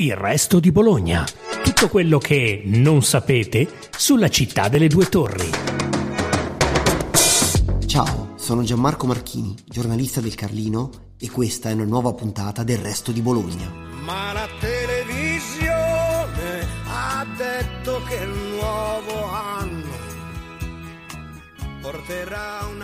Il 0.00 0.14
resto 0.14 0.60
di 0.60 0.70
Bologna. 0.70 1.26
Tutto 1.64 1.88
quello 1.88 2.18
che 2.18 2.62
non 2.66 3.02
sapete 3.02 3.68
sulla 3.90 4.28
città 4.28 4.68
delle 4.68 4.86
due 4.86 5.06
torri. 5.06 5.50
Ciao, 7.84 8.34
sono 8.36 8.62
Gianmarco 8.62 9.08
Marchini, 9.08 9.56
giornalista 9.66 10.20
del 10.20 10.36
Carlino 10.36 11.14
e 11.18 11.28
questa 11.28 11.70
è 11.70 11.72
una 11.72 11.82
nuova 11.82 12.12
puntata 12.12 12.62
del 12.62 12.78
resto 12.78 13.10
di 13.10 13.22
Bologna. 13.22 13.68
Ma 14.04 14.32
la 14.32 14.46
televisione 14.60 16.64
ha 16.86 17.26
detto 17.36 18.00
che 18.04 18.22
il 18.22 18.54
nuovo 18.54 19.24
anno 19.24 19.96
porterà 21.80 22.58
trasformazione. 22.60 22.77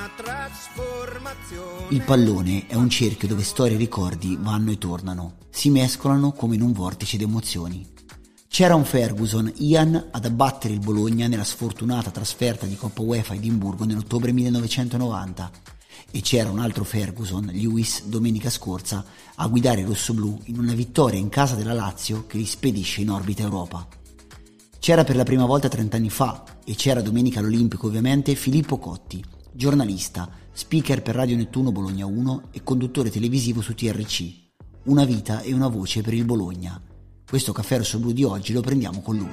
Il 1.88 2.02
pallone 2.02 2.66
è 2.68 2.74
un 2.76 2.88
cerchio 2.88 3.26
dove 3.26 3.42
storie 3.42 3.74
e 3.74 3.78
ricordi 3.78 4.38
vanno 4.40 4.70
e 4.70 4.78
tornano, 4.78 5.38
si 5.50 5.70
mescolano 5.70 6.32
come 6.32 6.54
in 6.54 6.62
un 6.62 6.72
vortice 6.72 7.16
di 7.16 7.24
emozioni. 7.24 7.84
C'era 8.46 8.76
un 8.76 8.84
Ferguson, 8.84 9.52
Ian, 9.56 10.10
ad 10.12 10.24
abbattere 10.24 10.72
il 10.72 10.78
Bologna 10.78 11.26
nella 11.26 11.42
sfortunata 11.42 12.12
trasferta 12.12 12.64
di 12.66 12.76
Coppa 12.76 13.02
UEFA 13.02 13.32
a 13.32 13.36
Edimburgo 13.36 13.84
nell'ottobre 13.84 14.30
1990 14.30 15.50
e 16.12 16.20
c'era 16.20 16.48
un 16.48 16.60
altro 16.60 16.84
Ferguson, 16.84 17.50
Lewis, 17.52 18.04
domenica 18.04 18.50
scorsa, 18.50 19.04
a 19.34 19.46
guidare 19.48 19.80
i 19.80 19.84
rossoblù 19.84 20.38
in 20.44 20.60
una 20.60 20.74
vittoria 20.74 21.18
in 21.18 21.28
casa 21.28 21.56
della 21.56 21.72
Lazio 21.72 22.26
che 22.28 22.36
li 22.36 22.46
spedisce 22.46 23.00
in 23.00 23.10
orbita 23.10 23.42
Europa. 23.42 23.84
C'era 24.78 25.02
per 25.02 25.16
la 25.16 25.24
prima 25.24 25.44
volta 25.44 25.68
30 25.68 25.96
anni 25.96 26.10
fa 26.10 26.44
e 26.64 26.76
c'era 26.76 27.02
domenica 27.02 27.40
all'Olimpico 27.40 27.88
ovviamente 27.88 28.36
Filippo 28.36 28.78
Cotti, 28.78 29.24
giornalista, 29.54 30.28
speaker 30.52 31.00
per 31.00 31.14
Radio 31.14 31.36
Nettuno 31.36 31.70
Bologna 31.70 32.06
1 32.06 32.48
e 32.50 32.62
conduttore 32.64 33.10
televisivo 33.10 33.60
su 33.60 33.74
TRC. 33.74 34.42
Una 34.84 35.04
vita 35.04 35.40
e 35.42 35.54
una 35.54 35.68
voce 35.68 36.02
per 36.02 36.12
il 36.12 36.24
Bologna. 36.24 36.80
Questo 37.26 37.52
caffè 37.52 37.78
rosso 37.78 37.98
blu 37.98 38.12
di 38.12 38.24
oggi 38.24 38.52
lo 38.52 38.60
prendiamo 38.60 39.00
con 39.00 39.16
lui. 39.16 39.30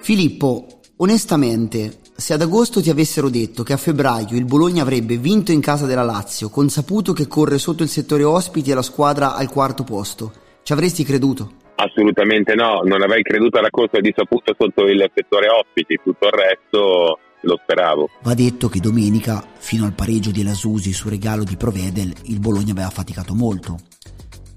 Filippo, 0.00 0.80
onestamente, 0.96 2.00
se 2.16 2.32
ad 2.32 2.40
agosto 2.40 2.80
ti 2.80 2.90
avessero 2.90 3.28
detto 3.28 3.62
che 3.62 3.74
a 3.74 3.76
febbraio 3.76 4.36
il 4.36 4.46
Bologna 4.46 4.82
avrebbe 4.82 5.18
vinto 5.18 5.52
in 5.52 5.60
casa 5.60 5.86
della 5.86 6.02
Lazio, 6.02 6.48
consaputo 6.48 7.12
che 7.12 7.28
corre 7.28 7.58
sotto 7.58 7.82
il 7.82 7.88
settore 7.88 8.24
ospiti 8.24 8.70
e 8.70 8.74
la 8.74 8.82
squadra 8.82 9.34
al 9.34 9.50
quarto 9.50 9.84
posto, 9.84 10.32
ci 10.62 10.72
avresti 10.72 11.04
creduto? 11.04 11.60
Assolutamente 11.82 12.54
no, 12.54 12.82
non 12.84 13.02
avrei 13.02 13.22
creduto 13.22 13.58
alla 13.58 13.70
corsa 13.70 13.98
di 13.98 14.12
saputo 14.14 14.54
sotto 14.56 14.84
il 14.84 15.10
settore 15.12 15.48
ospiti, 15.48 15.98
tutto 16.02 16.26
il 16.26 16.32
resto 16.32 17.18
lo 17.40 17.58
speravo. 17.60 18.08
Va 18.22 18.34
detto 18.34 18.68
che 18.68 18.78
domenica, 18.78 19.44
fino 19.58 19.84
al 19.84 19.92
pareggio 19.92 20.30
di 20.30 20.44
Lasusi 20.44 20.92
su 20.92 21.08
regalo 21.08 21.42
di 21.42 21.56
Provedel, 21.56 22.12
il 22.26 22.38
Bologna 22.38 22.70
aveva 22.70 22.90
faticato 22.90 23.34
molto. 23.34 23.78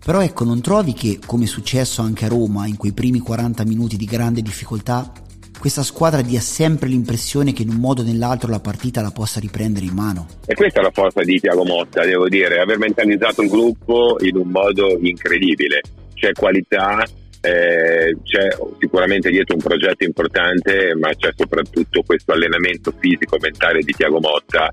Però 0.06 0.22
ecco, 0.22 0.44
non 0.44 0.62
trovi 0.62 0.94
che, 0.94 1.18
come 1.26 1.46
è 1.46 1.48
successo 1.48 2.04
anche 2.04 2.26
a 2.26 2.28
Roma, 2.28 2.68
in 2.68 2.78
quei 2.78 2.94
primi 2.94 3.18
40 3.18 3.66
minuti 3.66 3.98
di 3.98 4.06
grande 4.06 4.44
difficoltà, 4.44 5.12
questa 5.58 5.82
squadra 5.82 6.22
dia 6.22 6.42
sempre 6.42 6.90
l'impressione 6.90 7.54
che 7.54 7.64
in 7.64 7.70
un 7.70 7.78
modo 7.78 8.04
o 8.04 8.06
nell'altro 8.06 8.52
la 8.52 8.60
partita 8.60 9.02
la 9.02 9.10
possa 9.10 9.40
riprendere 9.40 9.88
in 9.88 9.94
mano. 9.94 10.28
E 10.46 10.54
questa 10.54 10.80
è 10.80 10.84
la 10.84 10.92
forza 10.94 11.24
di 11.24 11.40
Tiago 11.40 11.66
Motta, 11.66 12.06
devo 12.06 12.30
dire, 12.30 12.60
aver 12.60 12.78
mentalizzato 12.78 13.42
il 13.42 13.50
gruppo 13.50 14.18
in 14.20 14.36
un 14.36 14.50
modo 14.50 14.96
incredibile 15.00 15.82
c'è 16.16 16.32
qualità, 16.32 17.04
eh, 17.42 18.18
c'è 18.24 18.48
sicuramente 18.80 19.30
dietro 19.30 19.56
un 19.56 19.62
progetto 19.62 20.04
importante, 20.04 20.96
ma 20.96 21.10
c'è 21.10 21.30
soprattutto 21.36 22.02
questo 22.02 22.34
allenamento 22.34 22.92
fisico-mentale 22.98 23.82
di 23.82 23.94
Tiago 23.94 24.20
Motta 24.20 24.72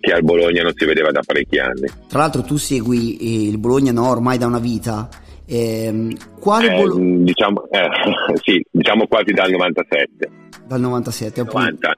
che 0.00 0.12
al 0.12 0.22
Bologna 0.22 0.62
non 0.62 0.72
si 0.74 0.84
vedeva 0.84 1.10
da 1.10 1.20
parecchi 1.26 1.58
anni. 1.58 1.88
Tra 2.08 2.20
l'altro 2.20 2.42
tu 2.42 2.56
segui 2.56 3.16
eh, 3.16 3.48
il 3.48 3.58
Bologna 3.58 3.92
no, 3.92 4.08
ormai 4.08 4.38
da 4.38 4.46
una 4.46 4.60
vita. 4.60 5.08
Eh, 5.44 6.16
quale 6.40 6.72
eh, 6.72 6.76
Bolo- 6.76 6.96
diciamo, 6.98 7.68
eh, 7.70 7.88
sì, 8.42 8.64
diciamo 8.70 9.06
quasi 9.06 9.32
dal 9.32 9.50
97. 9.50 10.30
Dal 10.64 10.80
97, 10.80 11.40
appunto. 11.40 11.58
90, 11.58 11.96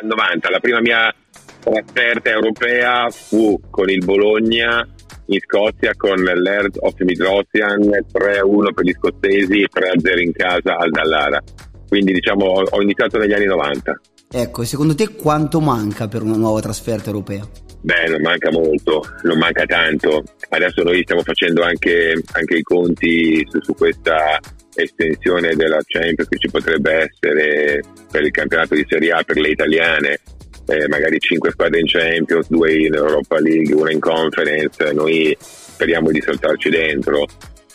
dal 0.00 0.10
90. 0.16 0.50
La 0.50 0.60
prima 0.60 0.80
mia 0.80 1.14
trasferta 1.60 2.30
europea 2.30 3.08
fu 3.10 3.60
con 3.70 3.88
il 3.88 4.04
Bologna 4.04 4.86
in 5.34 5.40
Scozia 5.40 5.92
con 5.96 6.16
l'Erd 6.16 6.76
of 6.80 6.94
Midlothian 6.98 7.80
3-1 7.80 8.72
per 8.74 8.84
gli 8.84 8.92
scozzesi 8.92 9.60
e 9.60 9.68
3-0 9.72 10.20
in 10.20 10.32
casa 10.32 10.76
al 10.76 10.90
Dallara. 10.90 11.42
Quindi 11.88 12.12
diciamo 12.12 12.44
ho 12.44 12.82
iniziato 12.82 13.18
negli 13.18 13.32
anni 13.32 13.46
90. 13.46 14.00
Ecco, 14.34 14.62
e 14.62 14.64
secondo 14.64 14.94
te 14.94 15.14
quanto 15.14 15.60
manca 15.60 16.08
per 16.08 16.22
una 16.22 16.36
nuova 16.36 16.60
trasferta 16.60 17.10
europea? 17.10 17.46
Beh, 17.82 18.08
non 18.08 18.22
manca 18.22 18.50
molto, 18.50 19.02
non 19.22 19.38
manca 19.38 19.66
tanto. 19.66 20.22
Adesso 20.48 20.82
noi 20.82 21.02
stiamo 21.02 21.22
facendo 21.22 21.62
anche, 21.62 22.14
anche 22.32 22.56
i 22.56 22.62
conti 22.62 23.44
su, 23.50 23.58
su, 23.60 23.74
questa 23.74 24.38
estensione 24.74 25.54
della 25.54 25.80
Champions 25.84 26.28
che 26.28 26.38
ci 26.38 26.48
potrebbe 26.48 27.08
essere 27.10 27.82
per 28.10 28.22
il 28.22 28.30
campionato 28.30 28.74
di 28.74 28.86
Serie 28.88 29.10
A 29.10 29.22
per 29.22 29.36
le 29.36 29.50
italiane 29.50 30.18
eh, 30.66 30.88
magari 30.88 31.18
5 31.18 31.50
squadre 31.50 31.80
in 31.80 31.86
Champions, 31.86 32.48
2 32.48 32.74
in 32.74 32.94
Europa 32.94 33.40
League, 33.40 33.74
una 33.74 33.90
in 33.90 34.00
Conference, 34.00 34.92
noi 34.92 35.36
speriamo 35.38 36.10
di 36.10 36.20
saltarci 36.20 36.70
dentro, 36.70 37.26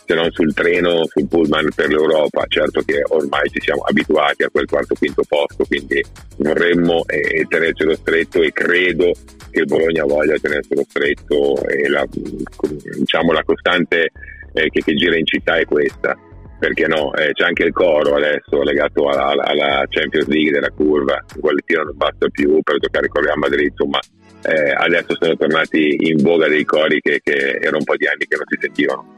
se 0.06 0.14
non 0.14 0.30
sul 0.30 0.54
treno, 0.54 1.04
sul 1.06 1.28
pullman 1.28 1.68
per 1.74 1.88
l'Europa, 1.88 2.44
certo 2.48 2.80
che 2.82 3.02
ormai 3.08 3.48
ci 3.50 3.60
siamo 3.60 3.82
abituati 3.82 4.42
a 4.42 4.48
quel 4.50 4.66
quarto 4.66 4.94
quinto 4.94 5.22
posto, 5.28 5.64
quindi 5.64 6.02
vorremmo 6.38 7.04
eh, 7.06 7.44
tenercelo 7.46 7.94
stretto 7.96 8.40
e 8.40 8.50
credo 8.52 9.12
che 9.50 9.60
il 9.60 9.66
Bologna 9.66 10.04
voglia 10.04 10.38
tenerselo 10.40 10.84
stretto 10.88 11.62
e 11.66 11.88
la, 11.88 12.06
diciamo, 12.10 13.32
la 13.32 13.42
costante 13.42 14.10
eh, 14.54 14.70
che, 14.70 14.80
che 14.80 14.94
gira 14.94 15.16
in 15.16 15.26
città 15.26 15.58
è 15.58 15.64
questa 15.66 16.16
perché 16.58 16.86
no? 16.86 17.14
Eh, 17.14 17.32
c'è 17.32 17.44
anche 17.44 17.64
il 17.64 17.72
coro 17.72 18.16
adesso 18.16 18.62
legato 18.62 19.08
alla, 19.08 19.42
alla, 19.44 19.84
Champions 19.88 20.26
League 20.26 20.50
della 20.50 20.70
curva, 20.70 21.22
il 21.34 21.40
qualitino 21.40 21.82
non 21.82 21.96
basta 21.96 22.28
più 22.28 22.60
per 22.62 22.78
giocare 22.78 23.08
con 23.08 23.22
Real 23.22 23.38
Madrid, 23.38 23.68
insomma 23.68 23.98
eh, 24.42 24.70
adesso 24.76 25.16
sono 25.18 25.36
tornati 25.36 25.96
in 25.98 26.22
voga 26.22 26.48
dei 26.48 26.64
cori 26.64 27.00
che, 27.00 27.20
che 27.22 27.58
erano 27.60 27.78
un 27.78 27.84
po' 27.84 27.96
di 27.96 28.06
anni 28.06 28.26
che 28.26 28.36
non 28.36 28.44
si 28.48 28.58
sentivano. 28.60 29.16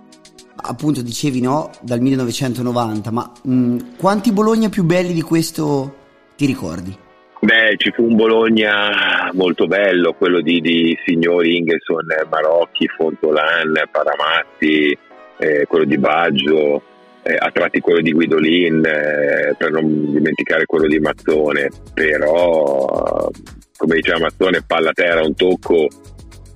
Appunto 0.62 1.00
dicevi 1.00 1.40
no, 1.40 1.70
dal 1.80 2.00
1990, 2.00 3.10
ma 3.10 3.32
mh, 3.42 3.96
quanti 3.96 4.32
Bologna 4.32 4.68
più 4.68 4.84
belli 4.84 5.14
di 5.14 5.22
questo 5.22 5.96
ti 6.36 6.44
ricordi? 6.44 6.96
Beh, 7.42 7.76
ci 7.78 7.90
fu 7.92 8.04
un 8.04 8.16
Bologna 8.16 9.30
molto 9.32 9.66
bello, 9.66 10.12
quello 10.12 10.42
di, 10.42 10.60
di 10.60 10.94
signori 11.06 11.56
Ingelson, 11.56 12.04
Marocchi, 12.28 12.86
Fontolan, 12.86 13.72
Paramatti, 13.90 14.96
eh, 15.38 15.64
quello 15.66 15.86
di 15.86 15.96
Baggio, 15.96 16.82
eh, 17.22 17.36
a 17.38 17.50
tratti 17.52 17.80
quello 17.80 18.00
di 18.00 18.12
Guidolin, 18.12 18.84
eh, 18.84 19.54
per 19.56 19.70
non 19.70 20.12
dimenticare 20.12 20.66
quello 20.66 20.86
di 20.86 20.98
Mazzone, 20.98 21.68
però 21.92 23.30
come 23.76 23.94
diceva 23.94 24.18
Mazzone, 24.20 24.62
palla 24.66 24.92
terra, 24.92 25.24
un 25.24 25.34
tocco 25.34 25.88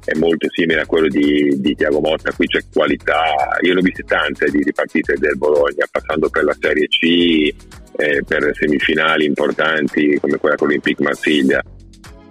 è 0.05 0.17
molto 0.19 0.49
simile 0.51 0.83
a 0.83 0.87
quello 0.87 1.09
di, 1.09 1.55
di 1.57 1.75
Tiago 1.75 2.01
Motta, 2.01 2.33
qui 2.33 2.47
c'è 2.47 2.61
qualità, 2.73 3.23
io 3.63 3.73
ne 3.73 3.81
ho 3.81 3.83
viste 3.83 4.03
tante 4.03 4.51
di, 4.51 4.59
di 4.59 4.73
partite 4.73 5.15
del 5.19 5.39
Bologna, 5.39 5.87
passando 5.91 6.29
per 6.29 6.45
la 6.45 6.57
Serie 6.61 6.87
C, 6.89 7.55
eh, 7.97 8.23
per 8.27 8.51
semifinali 8.55 9.25
importanti 9.25 10.19
come 10.21 10.37
quella 10.37 10.57
con 10.57 10.67
l'Olympique 10.67 11.05
Marsiglia. 11.05 11.63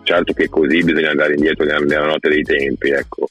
Certo 0.03 0.33
che 0.33 0.49
così 0.49 0.83
bisogna 0.83 1.11
andare 1.11 1.33
indietro 1.33 1.63
nella, 1.63 2.05
notte 2.05 2.29
dei 2.29 2.43
tempi, 2.43 2.89
ecco 2.89 3.27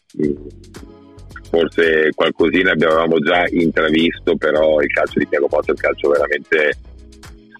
forse 1.52 2.12
qualcosina 2.14 2.72
abbiamo 2.72 3.18
già 3.18 3.44
intravisto, 3.50 4.36
però 4.36 4.80
il 4.80 4.86
calcio 4.86 5.18
di 5.18 5.28
Tiago 5.28 5.48
Motta 5.50 5.66
è 5.66 5.70
un 5.72 5.76
calcio 5.76 6.08
veramente 6.08 6.78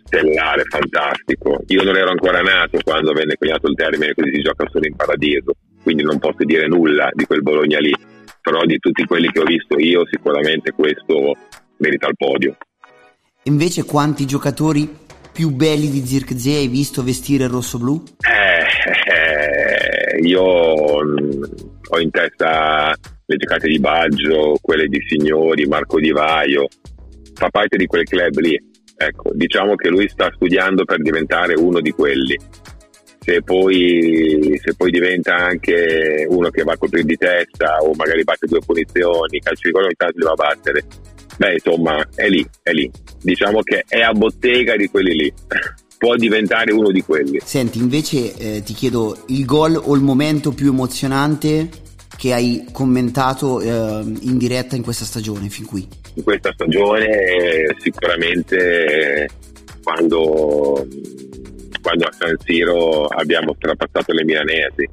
stellare, 0.07 0.63
fantastico. 0.65 1.61
Io 1.67 1.83
non 1.83 1.97
ero 1.97 2.11
ancora 2.11 2.41
nato 2.41 2.79
quando 2.83 3.13
venne 3.13 3.37
coniato 3.39 3.69
il 3.69 3.77
termine 3.77 4.15
così 4.15 4.31
si 4.33 4.41
gioca 4.41 4.67
solo 4.71 4.87
in 4.87 4.97
paradiso, 4.97 5.53
quindi 5.83 6.03
non 6.03 6.19
posso 6.19 6.43
dire 6.45 6.67
nulla 6.69 7.11
di 7.13 7.27
quel 7.27 7.43
Bologna 7.43 7.79
lì, 7.81 7.95
però 8.41 8.65
di 8.65 8.79
tutti 8.79 9.05
quelli 9.05 9.31
che 9.31 9.41
ho 9.41 9.45
visto 9.45 9.79
io 9.79 10.07
sicuramente 10.11 10.73
questo 10.73 11.37
merita 11.77 12.09
il 12.09 12.17
podio. 12.17 12.57
Invece 13.45 13.85
quanti 13.85 14.25
giocatori 14.25 14.89
più 15.31 15.51
belli 15.51 15.91
di 15.91 16.07
Zirkzee 16.07 16.61
hai 16.61 16.69
visto 16.69 17.03
vestire 17.03 17.45
il 17.45 17.51
rosso-blu? 17.51 18.03
Eh, 18.21 18.63
eh, 19.13 20.27
io 20.27 21.05
mm, 21.05 21.43
ho 21.91 22.01
in 22.01 22.11
testa 22.11 22.95
le 23.27 23.37
giocate 23.37 23.69
di 23.69 23.79
Baggio, 23.79 24.57
quelle 24.61 24.87
di 24.87 25.01
Signori, 25.07 25.67
Marco 25.67 25.99
Di 25.99 26.11
Vaio, 26.11 26.69
fa 27.35 27.49
parte 27.51 27.77
di 27.77 27.87
quel 27.87 28.05
club 28.05 28.39
lì. 28.39 28.59
Ecco, 28.97 29.31
diciamo 29.33 29.75
che 29.75 29.89
lui 29.89 30.09
sta 30.09 30.31
studiando 30.35 30.85
per 30.85 31.01
diventare 31.01 31.55
uno 31.55 31.81
di 31.81 31.91
quelli. 31.91 32.37
Se 33.19 33.41
poi, 33.43 34.61
se 34.63 34.75
poi 34.75 34.91
diventa 34.91 35.37
anche 35.37 36.27
uno 36.29 36.51
che 36.51 36.65
va 36.65 36.73
a 36.73 36.77
colpire 36.77 37.05
di 37.05 37.17
testa 37.17 37.77
o 37.81 37.93
magari 37.95 38.25
batte 38.25 38.47
due 38.47 38.59
punizioni, 38.65 39.39
calcio 39.39 39.69
di 39.69 39.71
gol 39.71 39.85
ogni 39.85 39.95
tanto 39.97 40.19
li 40.19 40.25
va 40.25 40.33
a 40.33 40.35
battere, 40.35 40.85
beh 41.37 41.53
insomma 41.53 42.05
è 42.15 42.29
lì, 42.29 42.45
è 42.63 42.73
lì. 42.73 42.91
Diciamo 43.21 43.63
che 43.63 43.85
è 43.87 44.01
a 44.01 44.13
bottega 44.13 44.77
di 44.77 44.89
quelli 44.89 45.15
lì. 45.15 45.33
Può 46.03 46.17
diventare 46.17 46.73
uno 46.73 46.91
di 46.91 47.01
quelli. 47.03 47.39
Senti, 47.45 47.79
invece 47.79 48.35
eh, 48.37 48.63
ti 48.65 48.73
chiedo 48.73 49.23
il 49.29 49.45
gol 49.45 49.81
o 49.81 49.95
il 49.95 50.03
momento 50.03 50.51
più 50.51 50.71
emozionante 50.71 51.69
che 52.23 52.33
hai 52.33 52.65
commentato 52.71 53.61
eh, 53.61 53.69
in 54.21 54.39
diretta 54.39 54.77
in 54.77 54.85
questa 54.85 55.05
stagione 55.05 55.49
fin 55.49 55.67
qui? 55.67 55.85
In 56.15 56.23
questa 56.23 56.53
stagione 56.53 57.75
sicuramente 57.79 59.29
quando, 59.83 60.87
quando 61.83 62.05
a 62.05 62.13
San 62.13 62.37
Siro 62.45 63.07
abbiamo 63.07 63.55
strapassato 63.57 64.13
le 64.13 64.23
milanesi, 64.23 64.89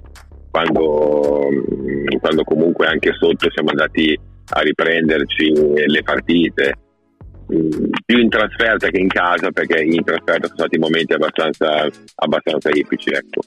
quando, 0.50 1.50
quando 2.20 2.44
comunque 2.44 2.88
anche 2.88 3.14
sotto 3.14 3.48
siamo 3.52 3.70
andati 3.70 4.20
a 4.54 4.62
riprenderci 4.62 5.54
le 5.86 6.02
partite 6.02 6.74
più 7.46 8.18
in 8.18 8.30
trasferta 8.30 8.90
che 8.90 8.98
in 8.98 9.08
casa 9.08 9.52
perché 9.52 9.84
in 9.84 10.04
trasferta 10.04 10.48
sono 10.48 10.62
stati 10.62 10.80
momenti 10.80 11.14
abbastanza, 11.14 11.88
abbastanza 12.16 12.70
epici 12.70 13.12
ecco. 13.12 13.42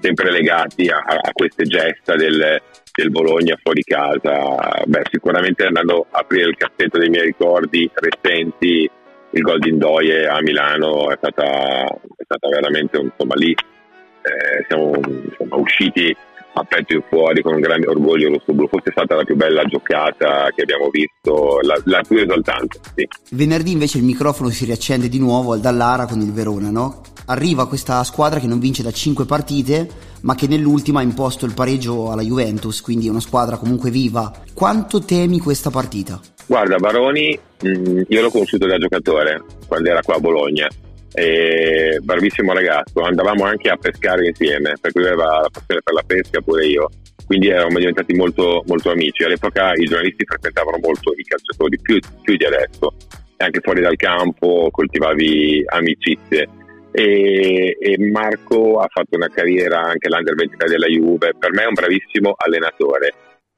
sempre 0.00 0.32
legati 0.32 0.88
a, 0.88 0.98
a 0.98 1.30
queste 1.32 1.62
gesta 1.62 2.16
del, 2.16 2.60
del, 2.92 3.10
Bologna 3.10 3.58
fuori 3.62 3.82
casa. 3.82 4.82
Beh 4.84 5.02
sicuramente 5.10 5.66
andando 5.66 6.06
a 6.10 6.20
aprire 6.20 6.48
il 6.48 6.56
cassetto 6.56 6.98
dei 6.98 7.08
miei 7.08 7.26
ricordi 7.26 7.90
recenti 7.94 8.90
il 9.34 9.42
gol 9.42 9.60
di 9.60 9.70
Indoie 9.70 10.26
a 10.26 10.40
Milano 10.42 11.10
è 11.10 11.16
stata, 11.16 11.84
è 11.84 12.22
stata 12.24 12.48
veramente 12.48 12.98
insomma 12.98 13.34
lì 13.34 13.52
eh, 13.52 14.64
siamo 14.68 14.92
insomma, 14.94 15.56
usciti 15.56 16.14
a 16.54 16.64
petto 16.64 16.94
in 16.94 17.02
fuori 17.08 17.42
con 17.42 17.54
un 17.54 17.60
grande 17.60 17.86
orgoglio 17.86 18.28
rosso 18.28 18.52
blu. 18.52 18.68
Forse 18.68 18.88
è 18.88 18.92
stata 18.92 19.14
la 19.14 19.24
più 19.24 19.36
bella 19.36 19.64
giocata 19.64 20.50
che 20.54 20.62
abbiamo 20.62 20.88
visto, 20.90 21.58
la, 21.62 21.80
la 21.84 22.02
più 22.06 22.18
esaltante. 22.18 22.80
Sì. 22.94 23.08
Venerdì 23.30 23.72
invece 23.72 23.98
il 23.98 24.04
microfono 24.04 24.50
si 24.50 24.64
riaccende 24.64 25.08
di 25.08 25.18
nuovo 25.18 25.52
al 25.52 25.60
Dallara 25.60 26.06
con 26.06 26.20
il 26.20 26.32
Verona, 26.32 26.70
no? 26.70 27.02
Arriva 27.26 27.68
questa 27.68 28.02
squadra 28.04 28.40
che 28.40 28.46
non 28.46 28.58
vince 28.58 28.82
da 28.82 28.90
5 28.90 29.24
partite, 29.24 29.88
ma 30.22 30.34
che 30.34 30.48
nell'ultima 30.48 31.00
ha 31.00 31.02
imposto 31.02 31.46
il 31.46 31.54
pareggio 31.54 32.10
alla 32.10 32.22
Juventus, 32.22 32.80
quindi 32.80 33.06
è 33.06 33.10
una 33.10 33.20
squadra 33.20 33.56
comunque 33.56 33.90
viva. 33.90 34.32
Quanto 34.52 35.00
temi 35.00 35.38
questa 35.38 35.70
partita? 35.70 36.20
Guarda, 36.46 36.76
Baroni, 36.76 37.38
mm, 37.64 38.02
io 38.08 38.20
l'ho 38.20 38.30
conosciuto 38.30 38.66
da 38.66 38.76
giocatore 38.76 39.42
quando 39.66 39.88
era 39.88 40.02
qua 40.02 40.16
a 40.16 40.20
Bologna 40.20 40.68
e 41.14 41.98
bravissimo 42.02 42.52
ragazzo, 42.52 43.00
andavamo 43.02 43.44
anche 43.44 43.68
a 43.68 43.76
pescare 43.76 44.28
insieme, 44.28 44.74
perché 44.80 44.98
lui 44.98 45.08
aveva 45.08 45.40
la 45.40 45.50
passione 45.50 45.80
per 45.82 45.94
la 45.94 46.02
pesca 46.06 46.40
pure 46.40 46.66
io, 46.66 46.88
quindi 47.26 47.48
eravamo 47.48 47.78
diventati 47.78 48.14
molto, 48.14 48.62
molto 48.66 48.90
amici. 48.90 49.24
All'epoca 49.24 49.72
i 49.74 49.84
giornalisti 49.84 50.24
frequentavano 50.24 50.78
molto 50.82 51.12
i 51.16 51.22
calciatori, 51.22 51.78
più, 51.80 51.98
più 52.22 52.36
di 52.36 52.44
adesso, 52.44 52.94
anche 53.36 53.60
fuori 53.60 53.80
dal 53.80 53.96
campo 53.96 54.68
coltivavi 54.70 55.62
amicizie. 55.66 56.48
E, 56.94 57.76
e, 57.80 57.98
Marco 58.10 58.78
ha 58.78 58.86
fatto 58.86 59.16
una 59.16 59.28
carriera 59.28 59.80
anche 59.80 60.08
all'Under 60.08 60.34
23 60.34 60.68
della 60.68 60.86
Juve, 60.86 61.32
per 61.38 61.50
me 61.52 61.62
è 61.62 61.66
un 61.66 61.72
bravissimo 61.72 62.34
allenatore 62.36 63.14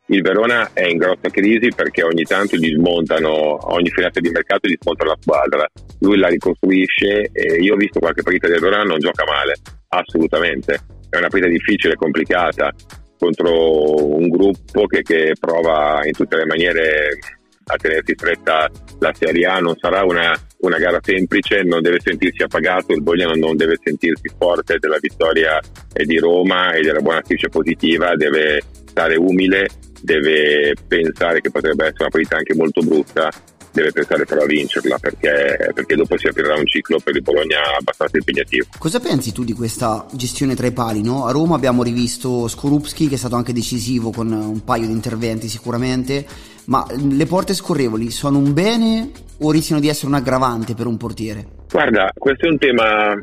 il 0.07 0.21
Verona 0.21 0.71
è 0.73 0.85
in 0.85 0.99
grossa 0.99 1.31
crisi 1.31 1.69
perché 1.75 2.03
ogni 2.03 2.25
tanto 2.25 2.57
gli 2.57 2.75
smontano, 2.75 3.73
ogni 3.73 3.91
finata 3.91 4.21
di 4.21 4.29
mercato 4.29 4.69
gli 4.69 4.77
smontano 4.79 5.11
la 5.11 5.19
squadra, 5.21 5.67
lui 6.01 6.19
la 6.19 6.29
ricostruisce 6.29 7.31
e 7.33 7.57
io 7.61 7.75
ho 7.75 7.77
visto 7.77 8.01
qualche 8.01 8.23
partita 8.23 8.49
del 8.49 8.61
Verona 8.61 8.83
non 8.83 8.99
gioca 8.99 9.25
male, 9.25 9.55
assolutamente, 9.89 10.75
è 11.09 11.17
una 11.17 11.29
partita 11.29 11.51
difficile, 11.51 11.95
complicata 11.95 12.73
contro 13.19 14.17
un 14.17 14.29
gruppo 14.29 14.87
che, 14.87 15.01
che 15.01 15.33
prova 15.39 16.01
in 16.05 16.13
tutte 16.13 16.37
le 16.37 16.45
maniere 16.45 17.19
a 17.67 17.77
tenersi 17.77 18.13
stretta 18.15 18.71
la 18.99 19.13
Serie 19.15 19.47
A, 19.47 19.59
non 19.59 19.75
sarà 19.79 20.05
una, 20.05 20.39
una 20.59 20.77
gara 20.77 20.99
semplice, 21.03 21.63
non 21.63 21.81
deve 21.81 22.01
sentirsi 22.01 22.43
appagato, 22.43 22.93
il 22.93 23.03
Bologna 23.03 23.33
non 23.35 23.57
deve 23.57 23.79
sentirsi 23.83 24.31
forte 24.37 24.77
della 24.79 24.99
vittoria 25.01 25.59
di 25.93 26.19
Roma 26.19 26.73
e 26.73 26.83
della 26.83 27.01
buona 27.01 27.23
striscia 27.25 27.49
positiva, 27.49 28.15
deve 28.17 28.61
stare 28.95 29.17
umile 29.17 29.67
deve 30.01 30.75
pensare 30.87 31.41
che 31.41 31.51
potrebbe 31.51 31.87
essere 31.87 32.05
una 32.05 32.11
partita 32.11 32.37
anche 32.37 32.55
molto 32.55 32.81
brutta, 32.83 33.29
deve 33.73 33.91
pensare 33.91 34.25
però 34.25 34.43
a 34.43 34.47
vincerla 34.47 34.99
perché, 34.99 35.73
perché, 35.75 35.97
dopo 35.97 36.17
si 36.17 36.29
aprirà 36.29 36.55
un 36.55 36.65
ciclo 36.65 37.01
per 37.03 37.17
il 37.17 37.23
Bologna 37.23 37.59
abbastanza 37.77 38.17
impegnativo. 38.19 38.67
Cosa 38.79 39.01
pensi 39.01 39.33
tu 39.33 39.43
di 39.43 39.53
questa 39.53 40.07
gestione 40.13 40.55
tra 40.55 40.69
i 40.69 40.73
pali? 40.73 41.03
No? 41.03 41.27
A 41.27 41.33
Roma 41.33 41.57
abbiamo 41.57 41.83
rivisto 41.83 42.47
Skorupski 42.47 43.09
che 43.09 43.17
è 43.17 43.19
stato 43.19 43.35
anche 43.35 43.53
decisivo 43.53 44.13
con 44.13 44.31
un 44.31 44.63
paio 44.63 44.87
di 44.87 44.93
interventi 44.93 45.49
sicuramente, 45.49 46.25
ma 46.67 46.87
le 46.89 47.27
porte 47.27 47.53
scorrevoli 47.53 48.11
sono 48.11 48.39
un 48.39 48.53
bene 48.53 49.11
o 49.41 49.51
rischiano 49.51 49.81
di 49.81 49.89
essere 49.89 50.07
un 50.07 50.15
aggravante 50.15 50.75
per 50.75 50.87
un 50.87 50.97
portiere? 50.97 51.47
Guarda, 51.69 52.13
questo 52.15 52.47
è 52.47 52.51
un 52.51 52.59
tema 52.59 53.15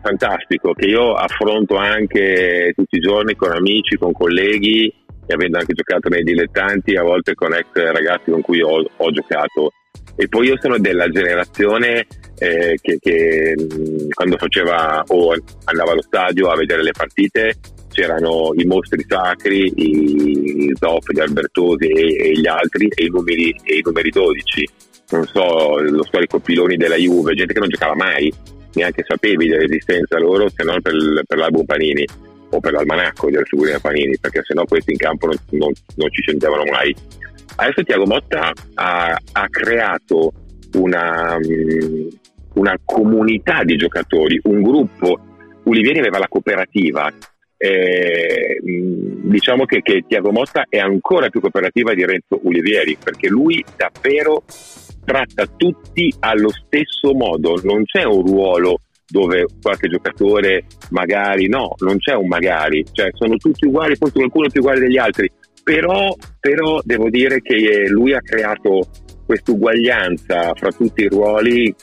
fantastico 0.00 0.72
che 0.72 0.86
io 0.86 1.12
affronto 1.12 1.76
anche 1.76 2.72
tutti 2.74 2.96
i 2.96 3.00
giorni 3.00 3.34
con 3.34 3.52
amici, 3.52 3.96
con 3.96 4.12
colleghi 4.12 5.06
e 5.28 5.34
avendo 5.34 5.58
anche 5.58 5.74
giocato 5.74 6.08
nei 6.08 6.24
dilettanti, 6.24 6.96
a 6.96 7.02
volte 7.02 7.34
con 7.34 7.52
ex 7.52 7.66
ragazzi 7.74 8.30
con 8.30 8.40
cui 8.40 8.62
ho, 8.62 8.82
ho 8.96 9.10
giocato. 9.10 9.72
E 10.16 10.26
poi 10.26 10.48
io 10.48 10.56
sono 10.58 10.78
della 10.78 11.08
generazione 11.10 12.06
eh, 12.38 12.78
che, 12.80 12.98
che 12.98 13.54
quando 14.12 14.36
faceva 14.38 15.04
o 15.06 15.34
andava 15.64 15.92
allo 15.92 16.02
stadio 16.02 16.48
a 16.48 16.56
vedere 16.56 16.82
le 16.82 16.92
partite 16.92 17.54
c'erano 17.90 18.52
i 18.54 18.64
mostri 18.64 19.04
sacri, 19.06 19.72
i 19.76 20.72
Zoff, 20.78 21.10
gli 21.10 21.20
Albertosi 21.20 21.86
e, 21.86 22.30
e 22.30 22.32
gli 22.32 22.46
altri 22.46 22.88
e 22.88 23.04
i, 23.04 23.08
numeri, 23.08 23.54
e 23.62 23.76
i 23.76 23.82
numeri 23.84 24.10
12. 24.10 24.68
Non 25.10 25.26
so, 25.26 25.78
lo 25.78 26.04
storico 26.04 26.38
piloni 26.38 26.76
della 26.76 26.96
Juve, 26.96 27.34
gente 27.34 27.52
che 27.52 27.60
non 27.60 27.68
giocava 27.68 27.94
mai, 27.94 28.32
neanche 28.74 29.04
sapevi 29.06 29.48
dell'esistenza 29.48 30.18
loro 30.18 30.48
se 30.48 30.64
non 30.64 30.80
per, 30.80 30.94
per 31.26 31.38
l'album 31.38 31.64
Panini 31.64 32.04
o 32.50 32.60
per 32.60 32.72
l'almanacco 32.72 33.30
delle 33.30 33.44
figurine 33.44 33.80
Panini, 33.80 34.18
perché 34.18 34.42
sennò 34.42 34.64
questi 34.64 34.92
in 34.92 34.98
campo 34.98 35.26
non, 35.26 35.36
non, 35.50 35.72
non 35.96 36.10
ci 36.10 36.22
sentivano 36.24 36.64
mai. 36.70 36.94
Adesso 37.56 37.82
Tiago 37.82 38.06
Motta 38.06 38.52
ha, 38.74 39.18
ha 39.32 39.48
creato 39.48 40.32
una, 40.74 41.36
mm, 41.38 42.08
una, 42.54 42.78
comunità 42.84 43.64
di 43.64 43.76
giocatori, 43.76 44.40
un 44.44 44.62
gruppo. 44.62 45.18
Ulivieri 45.64 45.98
aveva 45.98 46.18
la 46.18 46.28
cooperativa. 46.28 47.12
Eh, 47.60 48.60
diciamo 48.62 49.64
che, 49.64 49.82
che 49.82 50.04
Tiago 50.06 50.30
Motta 50.30 50.66
è 50.68 50.78
ancora 50.78 51.28
più 51.28 51.40
cooperativa 51.40 51.92
di 51.92 52.06
Renzo 52.06 52.38
Ulivieri 52.42 52.96
perché 53.02 53.28
lui 53.28 53.64
davvero 53.76 54.44
tratta 55.04 55.46
tutti 55.56 56.14
allo 56.20 56.50
stesso 56.50 57.14
modo, 57.14 57.58
non 57.64 57.84
c'è 57.84 58.04
un 58.04 58.24
ruolo 58.24 58.80
dove 59.08 59.46
qualche 59.60 59.88
giocatore 59.88 60.64
magari 60.90 61.48
no, 61.48 61.74
non 61.78 61.98
c'è 61.98 62.14
un 62.14 62.28
magari, 62.28 62.84
cioè 62.92 63.08
sono 63.12 63.36
tutti 63.36 63.66
uguali, 63.66 63.96
forse 63.96 64.18
qualcuno 64.18 64.48
più 64.48 64.60
uguale 64.60 64.80
degli 64.80 64.98
altri, 64.98 65.30
però, 65.64 66.14
però 66.38 66.80
devo 66.84 67.08
dire 67.10 67.40
che 67.40 67.86
lui 67.88 68.14
ha 68.14 68.20
creato 68.20 68.80
questa 69.26 69.52
uguaglianza 69.52 70.52
fra 70.54 70.70
tutti 70.72 71.02
i 71.02 71.08
ruoli 71.08 71.74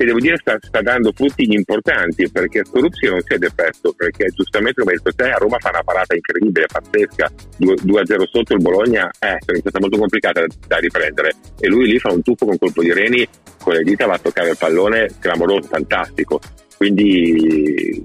che 0.00 0.06
devo 0.06 0.18
dire 0.18 0.36
sta, 0.38 0.56
sta 0.58 0.80
dando 0.80 1.12
frutti 1.14 1.44
importanti 1.52 2.28
perché 2.30 2.64
Skorupski 2.64 3.06
non 3.06 3.20
si 3.20 3.34
è 3.34 3.36
depresso 3.36 3.92
perché 3.94 4.28
giustamente 4.34 4.80
come 4.80 4.92
hai 4.92 4.98
detto 5.02 5.14
te 5.14 5.30
a 5.30 5.36
Roma 5.36 5.58
fa 5.58 5.68
una 5.68 5.82
parata 5.82 6.14
incredibile, 6.14 6.64
pazzesca 6.72 7.30
2-0 7.58 8.28
sotto 8.32 8.54
il 8.54 8.62
Bologna 8.62 9.10
eh, 9.18 9.36
è 9.36 9.58
stata 9.58 9.78
molto 9.78 9.98
complicata 9.98 10.42
da 10.66 10.78
riprendere 10.78 11.32
e 11.60 11.68
lui 11.68 11.86
lì 11.86 11.98
fa 11.98 12.10
un 12.10 12.22
tuffo 12.22 12.46
con 12.46 12.56
colpo 12.56 12.80
di 12.80 12.94
reni 12.94 13.28
con 13.62 13.74
le 13.74 13.82
dita 13.82 14.06
va 14.06 14.14
a 14.14 14.18
toccare 14.18 14.48
il 14.48 14.56
pallone 14.58 15.10
clamoroso, 15.20 15.68
fantastico 15.68 16.40
quindi 16.80 18.02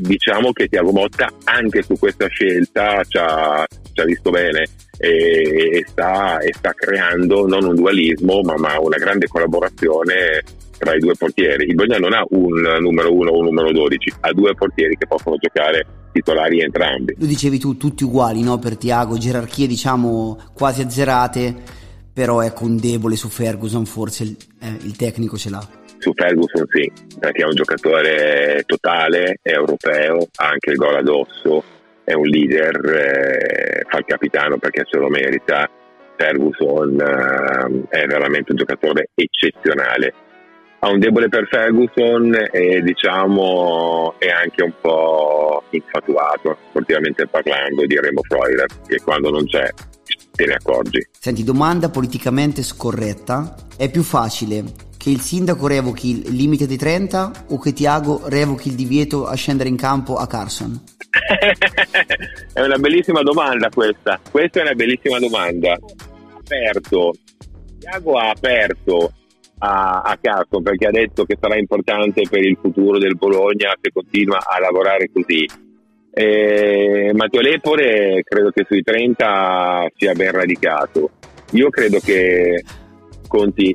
diciamo 0.00 0.50
che 0.50 0.66
Tiago 0.66 0.90
Motta 0.90 1.32
anche 1.44 1.82
su 1.82 1.96
questa 1.96 2.26
scelta 2.26 3.04
ci 3.04 3.18
ha, 3.18 3.64
ci 3.92 4.00
ha 4.00 4.04
visto 4.04 4.30
bene 4.30 4.66
e, 4.98 5.70
e, 5.70 5.84
sta, 5.86 6.38
e, 6.38 6.52
sta, 6.52 6.72
creando 6.72 7.46
non 7.46 7.62
un 7.64 7.76
dualismo 7.76 8.40
ma, 8.40 8.56
ma, 8.56 8.80
una 8.80 8.96
grande 8.96 9.28
collaborazione 9.28 10.42
tra 10.76 10.94
i 10.94 10.98
due 10.98 11.14
portieri. 11.16 11.68
Il 11.68 11.76
Bologna 11.76 11.98
non 11.98 12.14
ha 12.14 12.24
un 12.30 12.60
numero 12.80 13.14
1 13.14 13.30
o 13.30 13.38
un 13.38 13.44
numero 13.44 13.70
12, 13.70 14.14
ha 14.22 14.32
due 14.32 14.54
portieri 14.54 14.96
che 14.96 15.06
possono 15.06 15.36
giocare 15.36 15.86
titolari 16.10 16.62
entrambi. 16.62 17.14
Lo 17.18 17.26
dicevi 17.26 17.60
tu, 17.60 17.76
tutti 17.76 18.02
uguali 18.02 18.42
no? 18.42 18.58
per 18.58 18.76
Tiago, 18.76 19.16
gerarchie 19.18 19.68
diciamo 19.68 20.36
quasi 20.52 20.82
azzerate, 20.82 21.54
però 22.12 22.40
ecco 22.42 22.64
un 22.64 22.76
debole 22.76 23.14
su 23.14 23.28
Ferguson 23.28 23.86
forse 23.86 24.24
il, 24.24 24.36
eh, 24.62 24.78
il 24.82 24.96
tecnico 24.96 25.36
ce 25.36 25.48
l'ha. 25.50 25.84
Su 26.06 26.12
Ferguson 26.14 26.64
sì, 26.68 26.92
perché 27.18 27.42
è 27.42 27.46
un 27.46 27.56
giocatore 27.56 28.62
totale, 28.64 29.40
è 29.42 29.50
europeo, 29.50 30.28
ha 30.36 30.46
anche 30.50 30.70
il 30.70 30.76
gol 30.76 30.94
addosso, 30.94 31.64
è 32.04 32.12
un 32.12 32.26
leader, 32.26 32.76
eh, 32.94 33.84
fa 33.88 33.98
il 33.98 34.04
capitano 34.06 34.56
perché 34.56 34.84
se 34.88 34.98
lo 34.98 35.08
merita. 35.08 35.68
Ferguson 36.16 37.00
eh, 37.00 37.88
è 37.88 38.06
veramente 38.06 38.52
un 38.52 38.58
giocatore 38.58 39.08
eccezionale. 39.16 40.14
Ha 40.78 40.90
un 40.90 41.00
debole 41.00 41.28
per 41.28 41.48
Ferguson 41.48 42.32
e 42.52 42.80
diciamo 42.82 44.14
è 44.18 44.28
anche 44.28 44.62
un 44.62 44.72
po' 44.80 45.64
infatuato, 45.70 46.56
sportivamente 46.68 47.26
parlando, 47.26 47.84
di 47.84 47.98
Remo 47.98 48.20
Freuler, 48.22 48.68
che 48.86 49.00
quando 49.02 49.30
non 49.30 49.44
c'è 49.44 49.68
te 50.30 50.46
ne 50.46 50.54
accorgi. 50.54 51.04
Senti, 51.18 51.42
domanda 51.42 51.88
politicamente 51.88 52.62
scorretta. 52.62 53.56
È 53.76 53.90
più 53.90 54.02
facile 54.02 54.85
che 55.06 55.12
il 55.12 55.20
sindaco 55.20 55.68
revochi 55.68 56.26
il 56.26 56.34
limite 56.34 56.66
dei 56.66 56.76
30 56.76 57.44
o 57.50 57.60
che 57.60 57.72
Tiago 57.72 58.22
revochi 58.24 58.70
il 58.70 58.74
divieto 58.74 59.28
a 59.28 59.36
scendere 59.36 59.68
in 59.68 59.76
campo 59.76 60.16
a 60.16 60.26
Carson? 60.26 60.82
è 62.52 62.60
una 62.60 62.76
bellissima 62.76 63.22
domanda 63.22 63.68
questa. 63.68 64.18
Questa 64.28 64.58
è 64.58 64.62
una 64.62 64.74
bellissima 64.74 65.20
domanda. 65.20 65.78
Aperto. 66.36 67.12
Tiago 67.78 68.18
ha 68.18 68.30
aperto 68.30 69.12
a, 69.58 70.00
a 70.00 70.18
Carson 70.20 70.64
perché 70.64 70.88
ha 70.88 70.90
detto 70.90 71.24
che 71.24 71.38
sarà 71.40 71.56
importante 71.56 72.22
per 72.28 72.44
il 72.44 72.58
futuro 72.60 72.98
del 72.98 73.14
Bologna 73.14 73.76
se 73.80 73.92
continua 73.92 74.38
a 74.38 74.58
lavorare 74.58 75.08
così. 75.12 75.48
Eh, 76.10 77.12
Matteo 77.14 77.42
Lepore 77.42 78.24
credo 78.24 78.50
che 78.50 78.64
sui 78.66 78.82
30 78.82 79.86
sia 79.94 80.14
ben 80.14 80.32
radicato. 80.32 81.10
Io 81.52 81.70
credo 81.70 82.00
che 82.00 82.64
conti 83.28 83.72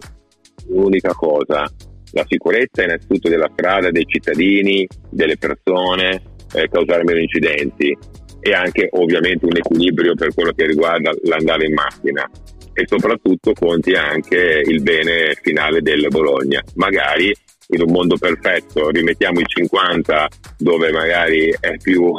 un'unica 0.67 1.13
cosa, 1.13 1.69
la 2.11 2.25
sicurezza 2.27 2.83
innanzitutto 2.83 3.29
della 3.29 3.49
strada, 3.53 3.91
dei 3.91 4.05
cittadini, 4.05 4.87
delle 5.09 5.37
persone, 5.37 6.21
eh, 6.53 6.67
causare 6.69 7.03
meno 7.03 7.19
incidenti 7.19 7.97
e 8.39 8.53
anche 8.53 8.89
ovviamente 8.91 9.45
un 9.45 9.55
equilibrio 9.55 10.15
per 10.15 10.33
quello 10.33 10.51
che 10.51 10.65
riguarda 10.65 11.11
l'andare 11.23 11.65
in 11.65 11.73
macchina 11.73 12.29
e 12.73 12.85
soprattutto 12.87 13.53
conti 13.53 13.93
anche 13.93 14.63
il 14.65 14.81
bene 14.81 15.37
finale 15.41 15.81
del 15.81 16.07
Bologna. 16.09 16.61
Magari 16.75 17.33
in 17.73 17.81
un 17.81 17.91
mondo 17.91 18.17
perfetto 18.17 18.89
rimettiamo 18.89 19.39
i 19.39 19.45
50 19.45 20.27
dove 20.57 20.91
magari 20.91 21.53
è 21.59 21.77
più, 21.77 22.11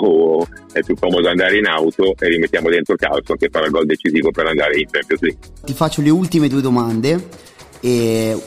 è 0.73 0.83
più 0.83 0.95
comodo 0.95 1.29
andare 1.29 1.59
in 1.59 1.67
auto 1.67 2.15
e 2.19 2.29
rimettiamo 2.29 2.71
dentro 2.71 2.97
Calcio 2.97 3.35
che 3.35 3.49
farà 3.51 3.67
il 3.67 3.73
gol 3.73 3.87
decisivo 3.87 4.31
per 4.31 4.47
andare 4.47 4.79
in 4.79 4.87
Champions 4.91 5.23
League. 5.23 5.41
Ti 5.65 5.75
faccio 5.75 6.01
le 6.01 6.11
ultime 6.11 6.49
due 6.49 6.61
domande. 6.61 7.51
E 7.83 8.41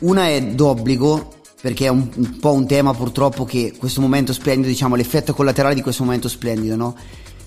una 0.00 0.28
è 0.28 0.42
d'obbligo 0.42 1.32
perché 1.60 1.86
è 1.86 1.88
un, 1.88 2.06
un, 2.14 2.38
po' 2.38 2.52
un 2.52 2.66
tema 2.66 2.92
purtroppo 2.92 3.44
che 3.44 3.72
questo 3.78 4.02
momento 4.02 4.34
splendido, 4.34 4.68
diciamo 4.68 4.96
l'effetto 4.96 5.32
collaterale 5.32 5.74
di 5.74 5.80
questo 5.80 6.04
momento 6.04 6.28
splendido, 6.28 6.76
no? 6.76 6.94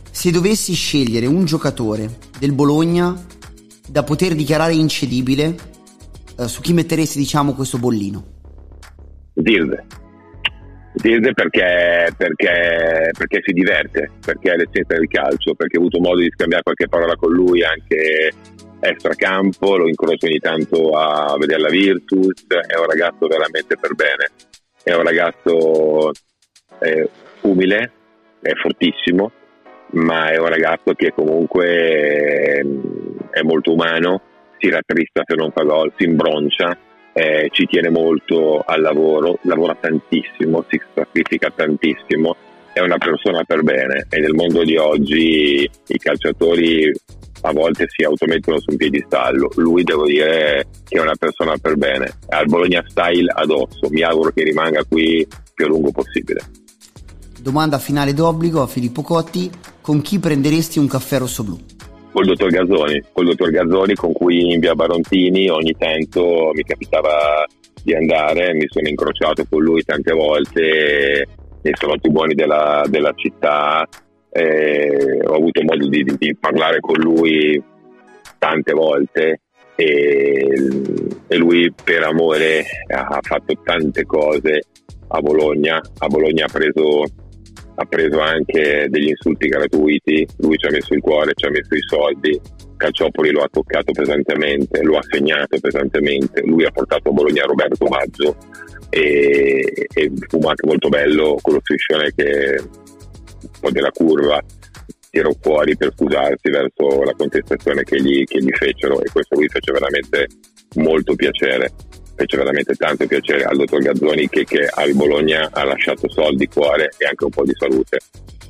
Se 0.09 0.31
dovessi 0.31 0.73
scegliere 0.73 1.27
un 1.27 1.45
giocatore 1.45 2.17
del 2.39 2.51
Bologna 2.51 3.15
da 3.87 4.01
poter 4.01 4.33
dichiarare 4.33 4.73
incedibile, 4.73 5.55
eh, 6.39 6.47
su 6.47 6.61
chi 6.61 6.73
metteresti 6.73 7.19
diciamo 7.19 7.53
questo 7.53 7.77
bollino? 7.77 8.25
Zirde. 9.35 9.85
Zirde 10.95 11.33
perché, 11.33 12.11
perché, 12.17 13.11
perché, 13.15 13.41
si 13.45 13.53
diverte, 13.53 14.09
perché 14.25 14.53
è 14.53 14.55
l'essenza 14.55 14.95
del 14.95 15.07
calcio, 15.07 15.53
perché 15.53 15.77
ho 15.77 15.81
avuto 15.81 15.99
modo 15.99 16.21
di 16.21 16.31
scambiare 16.33 16.63
qualche 16.63 16.87
parola 16.87 17.15
con 17.15 17.31
lui 17.31 17.63
anche 17.63 18.31
extracampo, 18.79 19.77
lo 19.77 19.87
incrocio 19.87 20.27
ogni 20.27 20.39
tanto 20.39 20.91
a 20.91 21.35
vedere 21.37 21.61
la 21.61 21.69
Virtus, 21.69 22.45
è 22.47 22.77
un 22.77 22.85
ragazzo 22.85 23.27
veramente 23.27 23.77
per 23.77 23.95
bene, 23.95 24.29
è 24.83 24.93
un 24.93 25.03
ragazzo 25.03 26.11
eh, 26.79 27.09
umile, 27.41 27.91
è 28.41 28.51
fortissimo, 28.53 29.31
ma 29.91 30.29
è 30.29 30.37
un 30.37 30.47
ragazzo 30.47 30.93
che 30.93 31.11
comunque 31.13 31.65
è, 31.67 32.65
è 33.31 33.41
molto 33.41 33.73
umano, 33.73 34.21
si 34.59 34.69
rattrista 34.69 35.23
se 35.25 35.35
non 35.35 35.51
fa 35.51 35.63
gol, 35.63 35.93
si 35.97 36.05
imbroncia 36.05 36.77
eh, 37.17 37.49
ci 37.51 37.65
tiene 37.65 37.89
molto 37.89 38.61
al 38.63 38.79
lavoro, 38.79 39.39
lavora 39.41 39.75
tantissimo, 39.79 40.63
si 40.69 40.79
sacrifica 40.93 41.49
tantissimo, 41.49 42.35
è 42.73 42.79
una 42.79 42.99
persona 42.99 43.43
per 43.43 43.63
bene 43.63 44.05
e 44.07 44.19
nel 44.19 44.35
mondo 44.35 44.63
di 44.63 44.77
oggi 44.77 45.67
i 45.87 45.97
calciatori 45.97 46.91
a 47.41 47.51
volte 47.51 47.85
si 47.87 48.03
automettono 48.03 48.59
su 48.59 48.71
un 48.71 48.77
piedistallo, 48.77 49.49
lui 49.55 49.83
devo 49.83 50.05
dire 50.05 50.67
che 50.87 50.97
è 50.97 51.01
una 51.01 51.15
persona 51.17 51.55
per 51.57 51.75
bene, 51.75 52.17
ha 52.29 52.41
il 52.41 52.47
Bologna 52.47 52.83
style 52.87 53.31
addosso, 53.33 53.89
mi 53.89 54.01
auguro 54.03 54.31
che 54.31 54.43
rimanga 54.43 54.83
qui 54.83 55.25
più 55.53 55.65
a 55.65 55.67
lungo 55.67 55.91
possibile. 55.91 56.41
Domanda 57.39 57.79
finale 57.79 58.13
d'obbligo 58.13 58.61
a 58.61 58.67
Filippo 58.67 59.01
Cotti, 59.01 59.49
con 59.81 60.01
chi 60.01 60.19
prenderesti 60.19 60.79
un 60.79 60.87
caffè 60.87 61.19
rosso-blu? 61.19 61.75
col 62.17 62.25
dottor 62.25 62.49
Gazzoni, 62.49 63.03
col 63.11 63.25
dottor 63.25 63.51
Gazzoni 63.51 63.93
con 63.93 64.11
cui 64.11 64.51
in 64.51 64.59
via 64.59 64.73
Barontini 64.73 65.49
ogni 65.49 65.75
tanto 65.77 66.49
mi 66.51 66.63
capitava 66.63 67.45
di 67.83 67.93
andare, 67.93 68.55
mi 68.55 68.65
sono 68.67 68.87
incrociato 68.87 69.45
con 69.47 69.61
lui 69.61 69.83
tante 69.83 70.13
volte 70.13 71.27
nei 71.61 71.73
saloti 71.75 72.09
buoni 72.09 72.33
della, 72.33 72.83
della 72.89 73.13
città, 73.15 73.87
eh, 74.37 75.19
ho 75.25 75.33
avuto 75.33 75.63
modo 75.63 75.87
di, 75.87 76.03
di, 76.03 76.35
parlare 76.39 76.79
con 76.79 76.95
lui 76.99 77.59
tante 78.37 78.71
volte 78.73 79.41
e, 79.75 80.61
e 81.27 81.37
lui 81.37 81.73
per 81.83 82.03
amore 82.03 82.63
ha 82.87 83.19
fatto 83.21 83.55
tante 83.63 84.03
cose 84.03 84.61
a 85.07 85.21
Bologna, 85.21 85.81
a 85.97 86.07
Bologna 86.07 86.45
ha 86.45 86.51
preso 86.51 87.03
ha 87.79 87.85
preso 87.85 88.19
anche 88.19 88.87
degli 88.89 89.09
insulti 89.09 89.47
gratuiti, 89.47 90.27
lui 90.37 90.57
ci 90.57 90.65
ha 90.65 90.71
messo 90.71 90.95
il 90.95 91.01
cuore, 91.01 91.33
ci 91.35 91.45
ha 91.45 91.51
messo 91.51 91.75
i 91.75 91.81
soldi, 91.87 92.39
Calciopoli 92.75 93.29
lo 93.29 93.41
ha 93.41 93.49
toccato 93.51 93.91
pesantemente, 93.91 94.81
lo 94.81 94.97
ha 94.97 95.03
segnato 95.07 95.59
pesantemente, 95.59 96.41
lui 96.43 96.65
ha 96.65 96.71
portato 96.71 97.09
a 97.09 97.11
Bologna 97.11 97.43
Roberto 97.45 97.85
Maggio 97.85 98.35
e, 98.89 99.87
e 99.93 100.11
fu 100.27 100.39
anche 100.47 100.65
molto 100.65 100.89
bello 100.89 101.37
quello 101.39 101.59
striscione 101.61 102.11
che 102.15 102.59
po' 103.59 103.71
della 103.71 103.91
curva 103.91 104.41
tirò 105.09 105.31
fuori 105.41 105.75
per 105.75 105.93
scusarsi 105.95 106.49
verso 106.49 107.03
la 107.03 107.13
contestazione 107.13 107.83
che 107.83 108.01
gli, 108.01 108.23
che 108.23 108.39
gli 108.39 108.51
fecero 108.51 109.01
e 109.01 109.09
questo 109.11 109.35
lui 109.35 109.47
fece 109.47 109.71
veramente 109.71 110.27
molto 110.75 111.15
piacere 111.15 111.71
fece 112.17 112.35
veramente 112.35 112.73
tanto 112.73 113.05
piacere 113.05 113.43
al 113.43 113.57
dottor 113.57 113.79
Gazzoni 113.79 114.27
che, 114.27 114.43
che 114.43 114.67
al 114.67 114.93
Bologna 114.95 115.49
ha 115.51 115.63
lasciato 115.63 116.09
soldi, 116.09 116.47
cuore 116.47 116.89
e 116.97 117.05
anche 117.05 117.25
un 117.25 117.29
po' 117.29 117.43
di 117.43 117.53
salute. 117.55 117.99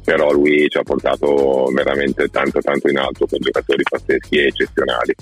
Però 0.05 0.31
lui 0.31 0.69
ci 0.69 0.77
ha 0.77 0.83
portato 0.83 1.69
veramente 1.73 2.29
tanto 2.29 2.61
tanto 2.61 2.87
in 2.87 2.97
alto 2.97 3.25
con 3.25 3.39
giocatori 3.41 3.83
pazzeschi 3.83 4.37
e 4.37 4.45
eccezionali. 4.45 5.13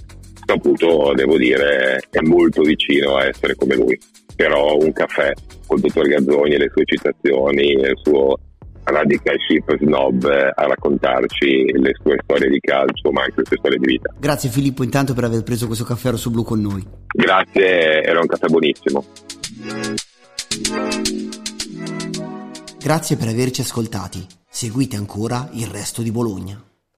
Saputo 0.46 1.14
devo 1.16 1.38
dire 1.38 2.04
è 2.12 2.20
molto 2.20 2.62
vicino 2.62 3.16
a 3.16 3.26
essere 3.26 3.56
come 3.56 3.76
lui. 3.76 4.00
Però 4.36 4.78
un 4.78 4.94
caffè 4.94 5.34
col 5.66 5.80
dottor 5.80 6.08
Gazzoni 6.08 6.54
e 6.54 6.58
le 6.60 6.72
sue 6.72 6.86
citazioni 6.86 7.74
e 7.74 7.90
il 7.90 8.00
suo 8.04 8.38
radical 8.86 9.36
ship 9.40 9.78
snob 9.78 10.24
a 10.26 10.68
raccontarci 10.68 11.72
le 11.78 11.92
sue 12.02 12.18
storie 12.24 12.50
di 12.50 12.60
calcio 12.60 13.12
ma 13.12 13.24
anche 13.24 13.36
le 13.38 13.46
sue 13.46 13.58
storie 13.58 13.78
di 13.78 13.86
vita. 13.86 14.14
Grazie 14.20 14.50
Filippo 14.50 14.84
intanto 14.84 15.14
per 15.14 15.24
aver 15.24 15.44
preso 15.44 15.68
questo 15.68 15.84
caffè 15.84 16.12
rosso 16.12 16.30
blu 16.30 16.44
con 16.44 16.62
noi. 16.62 16.86
Grazie, 17.08 18.04
era 18.04 18.20
un 18.20 18.28
caffè 18.28 18.48
buonissimo. 18.48 19.06
Grazie 22.80 23.18
per 23.18 23.28
averci 23.28 23.62
ascoltati. 23.62 24.26
Seguite 24.48 24.96
ancora 24.96 25.50
il 25.54 25.68
resto 25.68 26.02
di 26.02 26.12
Bologna. 26.12 26.62